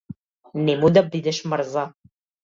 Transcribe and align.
Немој 0.69 0.95
да 0.95 1.03
бидеш 1.15 1.41
мрза. 1.51 1.83